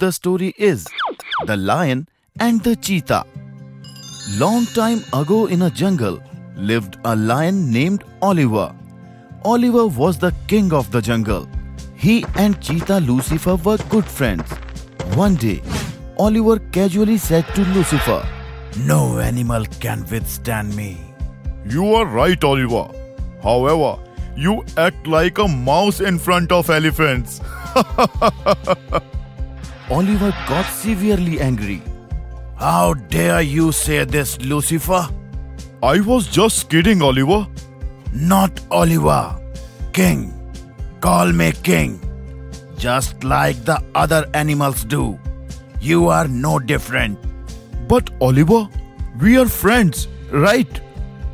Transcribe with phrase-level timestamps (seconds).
[0.00, 0.86] the story is
[1.46, 2.08] The Lion
[2.38, 3.24] and the Cheetah.
[4.38, 6.22] Long time ago in a jungle
[6.56, 8.74] lived a lion named Oliver.
[9.44, 11.46] Oliver was the king of the jungle.
[11.96, 14.50] He and Cheetah Lucifer were good friends.
[15.24, 15.62] One day,
[16.18, 18.26] Oliver casually said to Lucifer,
[18.78, 20.98] No animal can withstand me.
[21.66, 22.88] You are right, Oliver.
[23.42, 24.02] However,
[24.34, 27.42] you act like a mouse in front of elephants.
[29.90, 31.82] Oliver got severely angry.
[32.56, 35.08] How dare you say this, Lucifer?
[35.82, 37.46] I was just kidding, Oliver.
[38.12, 39.36] Not Oliver.
[39.92, 40.32] King.
[41.00, 41.98] Call me king.
[42.76, 45.18] Just like the other animals do.
[45.80, 47.18] You are no different.
[47.88, 48.68] But, Oliver,
[49.20, 50.80] we are friends, right?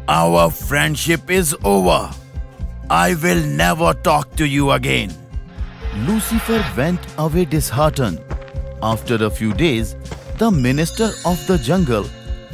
[0.08, 2.10] Our friendship is over.
[2.88, 5.12] I will never talk to you again.
[6.06, 8.20] Lucifer went away disheartened.
[8.82, 9.96] After a few days,
[10.38, 12.04] the minister of the jungle,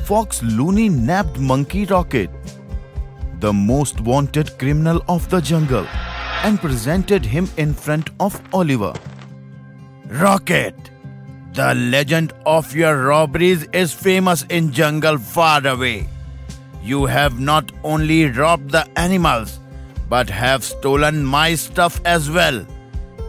[0.04, 2.30] Fox Looney, nabbed Monkey Rocket,
[3.40, 5.86] the most wanted criminal of the jungle,
[6.44, 8.92] and presented him in front of Oliver.
[10.06, 10.76] Rocket,
[11.54, 16.08] the legend of your robberies is famous in jungle far away.
[16.82, 19.58] You have not only robbed the animals,
[20.08, 22.64] but have stolen my stuff as well.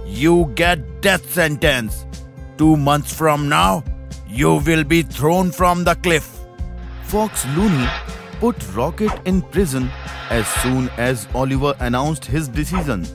[0.06, 2.06] You get death sentence.
[2.58, 3.84] Two months from now,
[4.28, 6.40] you will be thrown from the cliff.
[7.04, 7.88] Fox Looney
[8.40, 9.90] put Rocket in prison
[10.30, 13.06] as soon as Oliver announced his decision.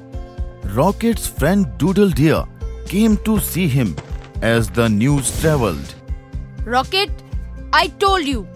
[0.75, 2.45] Rocket's friend Doodle Deer
[2.87, 3.97] came to see him
[4.43, 5.95] as the news traveled.
[6.65, 7.11] Rocket,
[7.73, 8.47] I told you,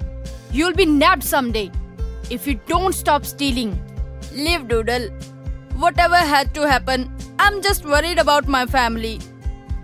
[0.51, 1.71] you'll be nabbed someday
[2.31, 3.81] if you don't stop stealing.
[4.33, 5.11] Live, Doodle.
[5.77, 9.21] Whatever had to happen, I'm just worried about my family.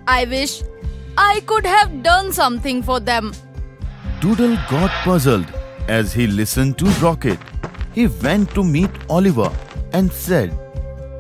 [0.07, 0.63] I wish
[1.21, 3.33] I could have done something for them.
[4.21, 5.47] Doodle got puzzled
[5.89, 7.39] as he listened to Rocket.
[7.93, 9.51] He went to meet Oliver
[9.93, 10.53] and said,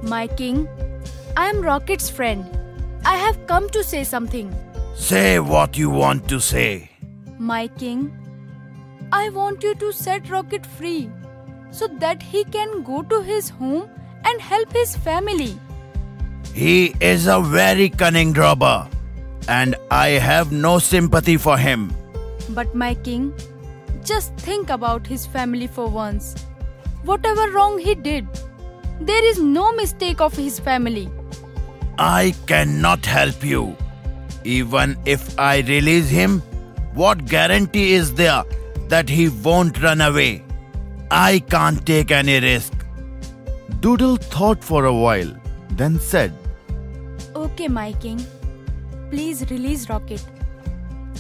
[0.02, 0.68] My king,
[1.36, 2.46] I am Rocket's friend.
[3.04, 4.54] I have come to say something.
[4.94, 6.90] Say what you want to say.
[7.38, 8.12] My king,
[9.12, 11.10] I want you to set Rocket free
[11.70, 13.90] so that he can go to his home
[14.24, 15.58] and help his family.
[16.54, 18.88] He is a very cunning robber,
[19.48, 21.92] and I have no sympathy for him.
[22.50, 23.34] But, my king,
[24.04, 26.34] just think about his family for once.
[27.02, 28.26] Whatever wrong he did,
[29.00, 31.10] there is no mistake of his family.
[31.98, 33.76] I cannot help you.
[34.44, 36.40] Even if I release him,
[36.94, 38.44] what guarantee is there
[38.88, 40.44] that he won't run away?
[41.10, 42.72] I can't take any risk.
[43.80, 45.32] Doodle thought for a while,
[45.70, 46.32] then said,
[47.34, 48.24] Okay, my king.
[49.10, 50.24] Please release Rocket.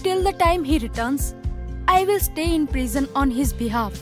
[0.02, 1.34] Till the time he returns,
[1.88, 3.98] I will stay in prison on his behalf.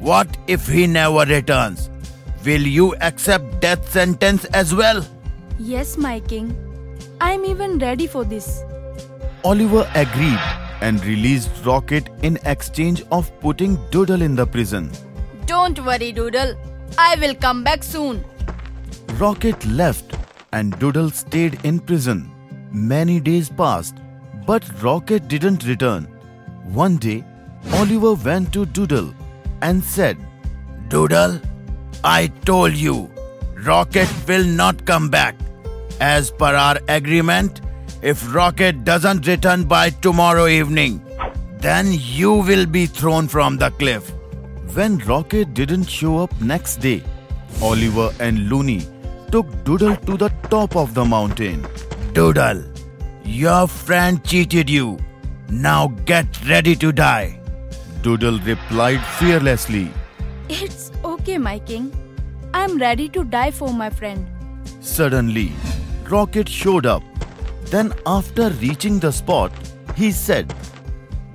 [0.00, 1.90] What if he never returns?
[2.44, 5.04] Will you accept death sentence as well?
[5.58, 6.56] Yes, my king.
[7.20, 8.62] I am even ready for this.
[9.44, 10.40] Oliver agreed
[10.80, 14.90] and released Rocket in exchange of putting Doodle in the prison.
[15.46, 16.54] Don't worry, Doodle.
[16.98, 18.24] I will come back soon.
[19.14, 20.14] Rocket left
[20.52, 22.30] and Doodle stayed in prison.
[22.72, 23.96] Many days passed,
[24.46, 26.04] but Rocket didn't return.
[26.64, 27.24] One day,
[27.72, 29.12] Oliver went to Doodle
[29.60, 30.16] and said,
[30.88, 31.40] Doodle,
[32.04, 33.10] I told you,
[33.64, 35.34] Rocket will not come back.
[36.00, 37.60] As per our agreement,
[38.02, 41.04] if Rocket doesn't return by tomorrow evening,
[41.58, 44.10] then you will be thrown from the cliff.
[44.74, 47.02] When Rocket didn't show up next day,
[47.60, 48.86] Oliver and Looney
[49.32, 51.66] took Doodle to the top of the mountain.
[52.12, 52.64] Doodle,
[53.24, 54.98] your friend cheated you.
[55.48, 57.38] Now get ready to die.
[58.02, 59.92] Doodle replied fearlessly.
[60.48, 61.92] It's okay, my king.
[62.52, 64.26] I'm ready to die for my friend.
[64.80, 65.52] Suddenly,
[66.08, 67.04] Rocket showed up.
[67.66, 69.52] Then, after reaching the spot,
[69.94, 70.52] he said,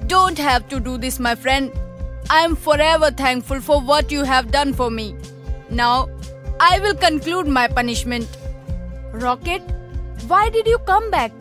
[0.08, 1.72] Don't have to do this, my friend.
[2.30, 5.16] I'm forever thankful for what you have done for me.
[5.70, 6.10] Now,
[6.60, 8.28] I will conclude my punishment.
[9.14, 9.62] Rocket,
[10.28, 11.32] why did you come back?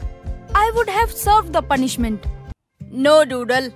[0.55, 2.27] I would have served the punishment.
[2.91, 3.71] No, Doodle.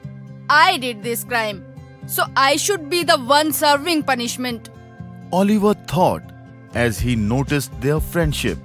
[0.48, 1.64] I did this crime.
[2.06, 4.70] So I should be the one serving punishment.
[5.32, 6.22] Oliver thought
[6.74, 8.58] as he noticed their friendship.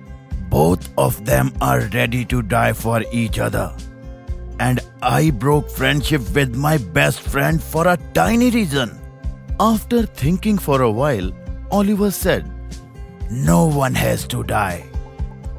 [0.50, 3.76] Both of them are ready to die for each other.
[4.60, 9.00] And I broke friendship with my best friend for a tiny reason.
[9.60, 11.32] After thinking for a while,
[11.72, 12.50] Oliver said,
[13.32, 14.86] No one has to die.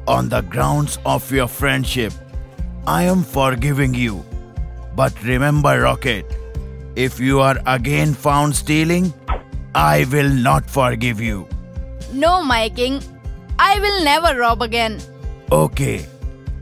[0.07, 2.13] On the grounds of your friendship,
[2.85, 4.23] I am forgiving you.
[4.95, 6.25] But remember, Rocket,
[6.95, 9.13] if you are again found stealing,
[9.73, 11.47] I will not forgive you.
[12.13, 13.01] No, my king.
[13.57, 15.01] I will never rob again.
[15.51, 16.05] Okay,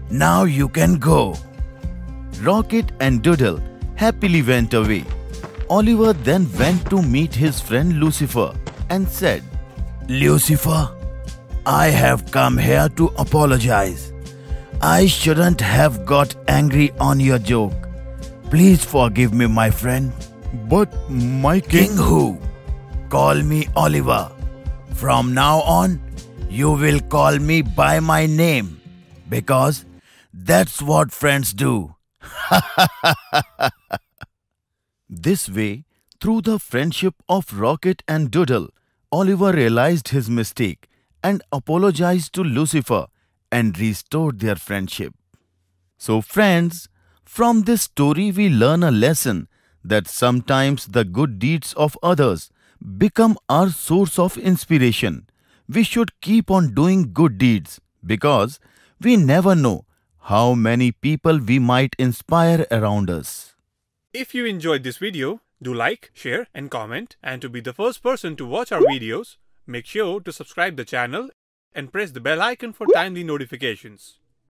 [0.10, 1.36] now you can go.
[2.42, 3.62] Rocket and Doodle
[3.96, 5.04] happily went away.
[5.70, 8.54] Oliver then went to meet his friend Lucifer
[8.90, 9.44] and said,
[10.08, 10.90] Lucifer,
[11.66, 14.12] I have come here to apologize.
[14.82, 17.88] I shouldn't have got angry on your joke.
[18.50, 20.12] Please forgive me, my friend.
[20.68, 21.88] But my king.
[21.88, 22.38] King who?
[23.08, 24.30] Call me Oliver.
[24.94, 26.02] From now on,
[26.50, 28.82] you will call me by my name
[29.30, 29.86] because
[30.34, 31.96] that's what friends do.
[35.10, 35.86] this way,
[36.20, 38.68] through the friendship of Rocket and Doodle,
[39.14, 40.90] Oliver realized his mistake
[41.24, 43.08] and apologized to Lucifer
[43.52, 45.14] and restored their friendship.
[45.98, 46.90] So, friends,
[47.24, 49.48] from this story, we learn a lesson
[49.84, 52.50] that sometimes the good deeds of others
[52.98, 55.30] become our source of inspiration.
[55.70, 58.60] We should keep on doing good deeds because
[59.00, 59.86] we never know
[60.24, 63.56] how many people we might inspire around us.
[64.14, 68.04] If you enjoyed this video, do like, share and comment and to be the first
[68.04, 71.30] person to watch our videos, make sure to subscribe the channel
[71.74, 74.20] and press the bell icon for timely notifications.